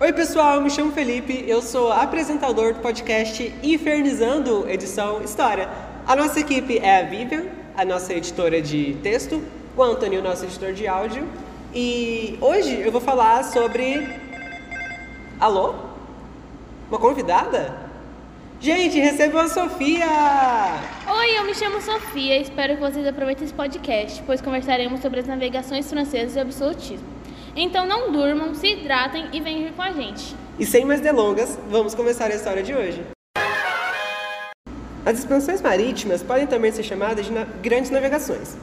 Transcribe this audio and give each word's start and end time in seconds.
Oi, 0.00 0.12
pessoal, 0.12 0.60
me 0.60 0.70
chamo 0.70 0.92
Felipe, 0.92 1.44
eu 1.48 1.60
sou 1.60 1.90
apresentador 1.90 2.72
do 2.72 2.78
podcast 2.78 3.52
Infernizando 3.64 4.64
Edição 4.70 5.20
História. 5.24 5.68
A 6.06 6.14
nossa 6.14 6.38
equipe 6.38 6.78
é 6.78 7.00
a 7.00 7.02
Vivian, 7.02 7.46
a 7.76 7.84
nossa 7.84 8.14
editora 8.14 8.62
de 8.62 8.96
texto, 9.02 9.42
o 9.76 9.82
Anthony, 9.82 10.18
o 10.18 10.22
nosso 10.22 10.44
editor 10.44 10.72
de 10.72 10.86
áudio, 10.86 11.26
e 11.74 12.38
hoje 12.40 12.80
eu 12.80 12.92
vou 12.92 13.00
falar 13.00 13.42
sobre. 13.42 14.08
Alô? 15.40 15.74
Uma 16.88 17.00
convidada? 17.00 17.74
Gente, 18.60 19.00
recebam 19.00 19.40
a 19.40 19.48
Sofia! 19.48 20.06
Oi, 21.08 21.38
eu 21.40 21.44
me 21.44 21.56
chamo 21.56 21.80
Sofia 21.80 22.38
e 22.38 22.42
espero 22.42 22.74
que 22.74 22.80
vocês 22.80 23.04
aproveitem 23.04 23.44
esse 23.44 23.54
podcast, 23.54 24.22
pois 24.24 24.40
conversaremos 24.40 25.00
sobre 25.00 25.18
as 25.18 25.26
navegações 25.26 25.90
francesas 25.90 26.36
e 26.36 26.38
o 26.38 26.42
absolutismo. 26.42 27.17
Então 27.60 27.84
não 27.84 28.12
durmam, 28.12 28.54
se 28.54 28.68
hidratem 28.68 29.30
e 29.32 29.40
venham 29.40 29.72
com 29.72 29.82
a 29.82 29.90
gente. 29.90 30.32
E 30.60 30.64
sem 30.64 30.84
mais 30.84 31.00
delongas, 31.00 31.58
vamos 31.68 31.92
começar 31.92 32.26
a 32.30 32.34
história 32.36 32.62
de 32.62 32.72
hoje. 32.72 33.02
As 35.04 35.18
expansões 35.18 35.60
marítimas 35.60 36.22
podem 36.22 36.46
também 36.46 36.70
ser 36.70 36.84
chamadas 36.84 37.26
de 37.26 37.32
na 37.32 37.42
grandes 37.42 37.90
navegações. 37.90 38.56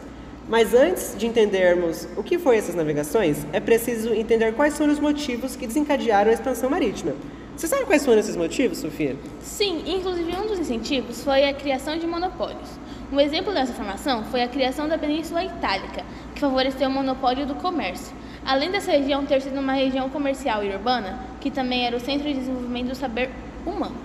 Mas 0.47 0.73
antes 0.73 1.13
de 1.17 1.27
entendermos 1.27 2.07
o 2.15 2.23
que 2.23 2.39
foram 2.39 2.57
essas 2.57 2.73
navegações, 2.73 3.45
é 3.51 3.59
preciso 3.59 4.13
entender 4.13 4.53
quais 4.53 4.77
foram 4.77 4.93
os 4.93 4.99
motivos 4.99 5.57
que 5.57 5.67
desencadearam 5.67 6.31
a 6.31 6.33
expansão 6.33 6.69
marítima. 6.69 7.15
Você 7.57 7.67
sabe 7.67 7.83
quais 7.83 8.05
foram 8.05 8.19
esses 8.19 8.37
motivos, 8.37 8.77
Sofia? 8.77 9.17
Sim, 9.41 9.83
inclusive 9.87 10.31
um 10.37 10.47
dos 10.47 10.59
incentivos 10.59 11.21
foi 11.21 11.49
a 11.49 11.53
criação 11.53 11.97
de 11.97 12.07
monopólios. 12.07 12.69
Um 13.11 13.19
exemplo 13.19 13.53
dessa 13.53 13.73
formação 13.73 14.23
foi 14.25 14.41
a 14.41 14.47
criação 14.47 14.87
da 14.87 14.97
Península 14.97 15.43
Itálica, 15.43 16.05
que 16.33 16.39
favoreceu 16.39 16.87
o 16.87 16.91
monopólio 16.91 17.45
do 17.45 17.55
comércio. 17.55 18.15
Além 18.45 18.69
dessa 18.69 18.91
região 18.91 19.25
ter 19.25 19.41
sido 19.41 19.59
uma 19.59 19.73
região 19.73 20.07
comercial 20.09 20.63
e 20.63 20.69
urbana, 20.69 21.19
que 21.41 21.49
também 21.49 21.87
era 21.87 21.97
o 21.97 21.99
centro 21.99 22.27
de 22.27 22.35
desenvolvimento 22.35 22.89
do 22.89 22.95
saber 22.95 23.31
humano. 23.65 23.95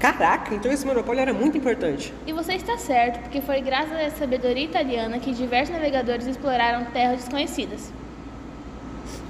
Caraca, 0.00 0.54
então 0.54 0.72
esse 0.72 0.86
monopólio 0.86 1.20
era 1.20 1.32
muito 1.32 1.58
importante. 1.58 2.12
E 2.26 2.32
você 2.32 2.54
está 2.54 2.76
certo, 2.78 3.20
porque 3.20 3.40
foi 3.42 3.60
graças 3.60 3.92
a 3.92 4.00
essa 4.00 4.16
sabedoria 4.16 4.64
italiana 4.64 5.18
que 5.18 5.32
diversos 5.32 5.74
navegadores 5.74 6.26
exploraram 6.26 6.86
terras 6.86 7.18
desconhecidas. 7.18 7.92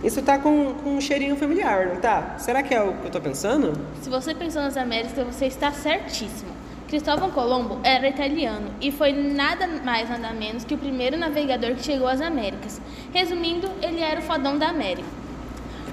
Isso 0.02 0.22
tá 0.22 0.38
com, 0.38 0.74
com 0.74 0.96
um 0.96 1.00
cheirinho 1.00 1.36
familiar, 1.36 1.88
não 1.88 1.96
tá? 1.96 2.36
Será 2.38 2.62
que 2.62 2.72
é 2.72 2.80
o 2.80 2.94
que 2.94 3.06
eu 3.06 3.10
tô 3.10 3.20
pensando? 3.20 3.72
Se 4.00 4.08
você 4.08 4.34
pensou 4.34 4.62
nas 4.62 4.76
Américas, 4.76 5.26
você 5.26 5.46
está 5.46 5.72
certíssimo. 5.72 6.52
Cristóvão 6.92 7.30
Colombo 7.30 7.80
era 7.82 8.06
italiano 8.06 8.66
e 8.78 8.92
foi 8.92 9.14
nada 9.14 9.66
mais 9.82 10.10
nada 10.10 10.30
menos 10.34 10.62
que 10.62 10.74
o 10.74 10.78
primeiro 10.78 11.16
navegador 11.16 11.74
que 11.74 11.82
chegou 11.82 12.06
às 12.06 12.20
Américas. 12.20 12.82
Resumindo, 13.14 13.66
ele 13.80 14.00
era 14.00 14.20
o 14.20 14.22
fodão 14.22 14.58
da 14.58 14.68
América. 14.68 15.08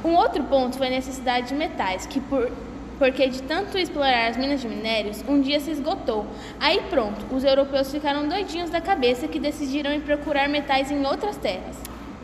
Um 0.03 0.13
outro 0.15 0.43
ponto 0.43 0.77
foi 0.77 0.87
a 0.87 0.89
necessidade 0.89 1.47
de 1.47 1.55
metais, 1.55 2.05
que 2.05 2.19
por 2.19 2.51
porque 2.97 3.29
de 3.29 3.41
tanto 3.43 3.77
explorar 3.77 4.27
as 4.27 4.35
minas 4.35 4.59
de 4.59 4.67
minérios, 4.67 5.23
um 5.25 5.39
dia 5.39 5.61
se 5.61 5.71
esgotou. 5.71 6.27
Aí 6.59 6.81
pronto, 6.89 7.33
os 7.33 7.45
europeus 7.45 7.89
ficaram 7.89 8.27
doidinhos 8.27 8.69
da 8.69 8.81
cabeça 8.81 9.25
que 9.25 9.39
decidiram 9.39 9.93
ir 9.93 10.01
procurar 10.01 10.49
metais 10.49 10.91
em 10.91 11.05
outras 11.05 11.37
terras. 11.37 11.77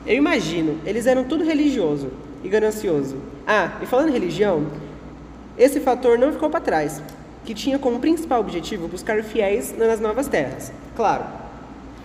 Eu 0.06 0.18
imagino, 0.18 0.82
eles 0.86 1.08
eram 1.08 1.24
tudo 1.24 1.46
religioso 1.46 2.12
e 2.44 2.50
ganancioso. 2.50 3.22
Ah, 3.48 3.78
e 3.82 3.86
falando 3.86 4.10
em 4.10 4.12
religião, 4.12 4.68
esse 5.58 5.80
fator 5.80 6.20
não 6.20 6.34
ficou 6.34 6.50
para 6.50 6.60
trás 6.60 7.02
que 7.46 7.54
tinha 7.54 7.78
como 7.78 8.00
principal 8.00 8.40
objetivo 8.40 8.88
buscar 8.88 9.24
fiéis 9.24 9.78
nas 9.78 10.00
novas 10.00 10.28
terras. 10.28 10.74
Claro, 10.96 11.26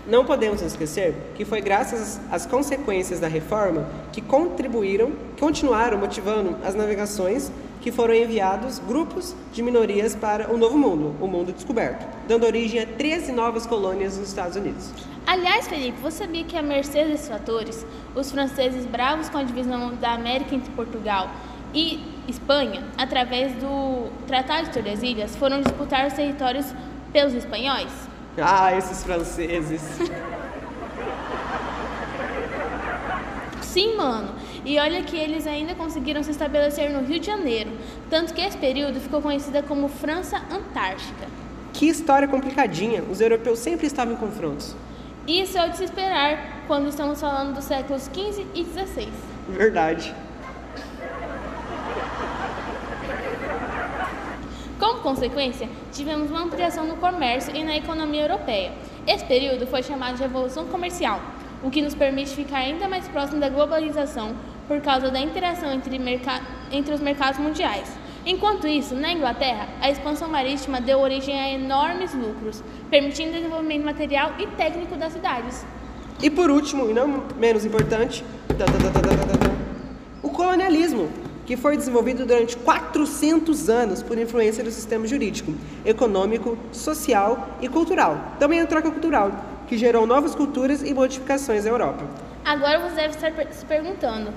não 0.06 0.24
podemos 0.24 0.60
esquecer 0.62 1.14
que 1.34 1.44
foi 1.44 1.60
graças 1.60 2.20
às 2.30 2.46
consequências 2.46 3.20
da 3.20 3.28
reforma 3.28 3.88
que 4.12 4.20
contribuíram, 4.20 5.12
continuaram 5.38 5.98
motivando 5.98 6.56
as 6.64 6.74
navegações 6.74 7.50
que 7.80 7.90
foram 7.90 8.14
enviados 8.14 8.78
grupos 8.78 9.34
de 9.52 9.62
minorias 9.62 10.14
para 10.14 10.52
o 10.52 10.58
Novo 10.58 10.76
Mundo, 10.76 11.16
o 11.20 11.26
mundo 11.26 11.52
descoberto, 11.52 12.06
dando 12.28 12.44
origem 12.44 12.80
a 12.80 12.86
13 12.86 13.32
novas 13.32 13.66
colônias 13.66 14.18
nos 14.18 14.28
Estados 14.28 14.56
Unidos. 14.56 14.90
Aliás, 15.26 15.68
Felipe, 15.68 15.98
você 16.02 16.24
sabia 16.24 16.44
que 16.44 16.56
a 16.56 16.62
mercê 16.62 17.04
desses 17.04 17.28
fatores, 17.28 17.86
os 18.14 18.30
franceses 18.30 18.84
bravos 18.84 19.28
com 19.28 19.38
a 19.38 19.42
divisão 19.42 19.94
da 19.94 20.12
América 20.12 20.54
entre 20.54 20.70
Portugal 20.72 21.30
e 21.74 22.00
Espanha, 22.28 22.82
através 22.96 23.52
do 23.54 24.08
Tratado 24.26 24.66
de 24.66 24.72
Tordesilhas, 24.72 25.36
foram 25.36 25.60
disputar 25.60 26.06
os 26.06 26.12
territórios 26.12 26.66
pelos 27.12 27.34
espanhóis? 27.34 27.90
Ah, 28.38 28.74
esses 28.76 29.02
franceses. 29.02 29.82
Sim, 33.60 33.96
mano. 33.96 34.34
E 34.64 34.78
olha 34.78 35.02
que 35.02 35.16
eles 35.16 35.46
ainda 35.46 35.74
conseguiram 35.74 36.22
se 36.22 36.30
estabelecer 36.30 36.90
no 36.90 37.00
Rio 37.06 37.20
de 37.20 37.26
Janeiro, 37.26 37.70
tanto 38.08 38.34
que 38.34 38.40
esse 38.40 38.58
período 38.58 39.00
ficou 39.00 39.22
conhecida 39.22 39.62
como 39.62 39.88
França 39.88 40.42
Antártica. 40.50 41.26
Que 41.72 41.86
história 41.86 42.28
complicadinha. 42.28 43.02
Os 43.02 43.20
europeus 43.20 43.58
sempre 43.58 43.86
estavam 43.86 44.14
em 44.14 44.16
confrontos. 44.16 44.74
Isso 45.26 45.56
é 45.56 45.66
o 45.66 45.70
de 45.70 45.76
se 45.76 45.84
esperar 45.84 46.64
quando 46.66 46.88
estamos 46.88 47.20
falando 47.20 47.54
dos 47.54 47.64
séculos 47.64 48.08
15 48.08 48.46
e 48.54 48.64
16. 48.64 49.08
Verdade. 49.48 50.14
Como 54.78 54.89
consequência, 55.00 55.68
tivemos 55.92 56.30
uma 56.30 56.42
ampliação 56.42 56.86
no 56.86 56.96
comércio 56.96 57.54
e 57.54 57.64
na 57.64 57.76
economia 57.76 58.22
europeia. 58.22 58.72
Esse 59.06 59.24
período 59.24 59.66
foi 59.66 59.82
chamado 59.82 60.16
de 60.16 60.22
Revolução 60.22 60.66
Comercial, 60.66 61.20
o 61.62 61.70
que 61.70 61.82
nos 61.82 61.94
permite 61.94 62.30
ficar 62.30 62.58
ainda 62.58 62.88
mais 62.88 63.08
próximo 63.08 63.40
da 63.40 63.48
globalização 63.48 64.34
por 64.68 64.80
causa 64.80 65.10
da 65.10 65.18
interação 65.18 65.72
entre, 65.72 66.00
entre 66.70 66.94
os 66.94 67.00
mercados 67.00 67.40
mundiais. 67.40 67.98
Enquanto 68.24 68.66
isso, 68.66 68.94
na 68.94 69.12
Inglaterra, 69.12 69.66
a 69.80 69.90
expansão 69.90 70.28
marítima 70.28 70.80
deu 70.80 71.00
origem 71.00 71.38
a 71.40 71.50
enormes 71.50 72.14
lucros, 72.14 72.62
permitindo 72.90 73.30
o 73.30 73.34
desenvolvimento 73.34 73.84
material 73.84 74.34
e 74.38 74.46
técnico 74.46 74.94
das 74.96 75.14
cidades. 75.14 75.64
E 76.22 76.28
por 76.28 76.50
último, 76.50 76.90
e 76.90 76.92
não 76.92 77.24
menos 77.38 77.64
importante, 77.64 78.22
o 80.22 80.28
colonialismo, 80.28 81.08
que 81.50 81.56
foi 81.56 81.76
desenvolvido 81.76 82.24
durante 82.24 82.56
400 82.58 83.68
anos 83.68 84.04
por 84.04 84.16
influência 84.16 84.62
do 84.62 84.70
sistema 84.70 85.04
jurídico, 85.04 85.52
econômico, 85.84 86.56
social 86.70 87.56
e 87.60 87.68
cultural. 87.68 88.36
Também 88.38 88.60
a 88.60 88.66
troca 88.68 88.88
cultural, 88.88 89.32
que 89.66 89.76
gerou 89.76 90.06
novas 90.06 90.32
culturas 90.32 90.80
e 90.80 90.94
modificações 90.94 91.64
na 91.64 91.70
Europa. 91.72 92.04
Agora 92.44 92.78
você 92.78 92.94
deve 92.94 93.16
estar 93.16 93.32
se 93.52 93.66
perguntando: 93.66 94.32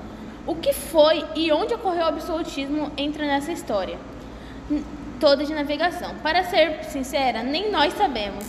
o 0.47 0.55
que 0.55 0.73
foi 0.73 1.23
e 1.35 1.51
onde 1.51 1.75
ocorreu 1.75 2.01
o 2.01 2.07
absolutismo 2.07 2.91
entra 2.97 3.27
nessa 3.27 3.51
história 3.51 3.99
toda 5.19 5.45
de 5.45 5.53
navegação? 5.53 6.15
Para 6.23 6.43
ser 6.45 6.83
sincera, 6.85 7.43
nem 7.43 7.71
nós 7.71 7.93
sabemos. 7.93 8.43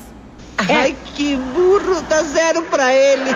Ai, 0.56 0.96
que 1.14 1.36
burro, 1.36 2.00
dá 2.08 2.22
zero 2.22 2.62
para 2.62 2.94
ele. 2.94 3.30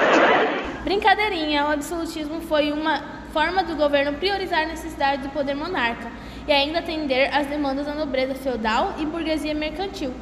Brincadeirinha, 0.85 1.67
o 1.67 1.73
absolutismo 1.73 2.41
foi 2.41 2.73
uma 2.73 3.18
forma 3.33 3.63
do 3.63 3.77
governo 3.77 4.19
priorizar 4.19 4.63
a 4.63 4.67
necessidade 4.67 5.23
do 5.23 5.29
poder 5.31 5.55
monarca 5.55 6.11
e 6.47 6.53
ainda 6.53 6.79
atender 6.79 7.33
às 7.35 7.47
demandas 7.47 7.87
da 7.87 7.95
nobreza 7.95 8.35
feudal 8.35 8.95
e 8.99 9.05
burguesia 9.05 9.55
mercantil. 9.55 10.13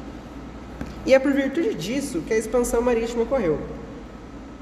E 1.05 1.13
é 1.13 1.19
por 1.19 1.31
virtude 1.31 1.73
disso 1.73 2.21
que 2.27 2.33
a 2.33 2.37
expansão 2.37 2.81
marítima 2.81 3.23
ocorreu. 3.23 3.59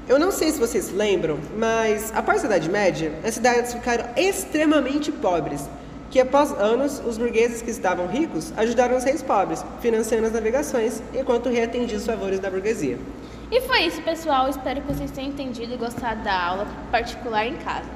Eu 0.08 0.20
não 0.20 0.30
sei 0.30 0.52
se 0.52 0.60
vocês 0.60 0.92
lembram, 0.92 1.40
mas 1.58 2.12
após 2.14 2.44
a 2.44 2.46
Idade 2.46 2.70
Média, 2.70 3.12
as 3.24 3.34
cidades 3.34 3.74
ficaram 3.74 4.08
extremamente 4.16 5.10
pobres, 5.10 5.68
que 6.08 6.20
após 6.20 6.52
anos, 6.52 7.02
os 7.04 7.18
burgueses 7.18 7.60
que 7.60 7.70
estavam 7.70 8.06
ricos 8.06 8.52
ajudaram 8.56 8.96
os 8.96 9.02
reis 9.02 9.20
pobres, 9.20 9.64
financiando 9.80 10.28
as 10.28 10.32
navegações, 10.32 11.02
enquanto 11.12 11.46
o 11.46 11.48
rei 11.50 11.64
atendia 11.64 11.98
os 11.98 12.06
favores 12.06 12.38
da 12.38 12.48
burguesia. 12.48 12.96
E 13.50 13.60
foi 13.62 13.80
isso, 13.80 14.00
pessoal. 14.02 14.48
Espero 14.48 14.80
que 14.82 14.92
vocês 14.92 15.10
tenham 15.10 15.30
entendido 15.30 15.74
e 15.74 15.76
gostado 15.76 16.22
da 16.22 16.40
aula 16.40 16.68
particular 16.92 17.44
em 17.44 17.56
casa. 17.56 17.95